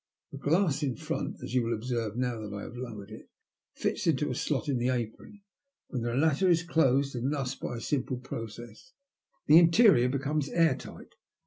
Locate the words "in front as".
0.81-1.53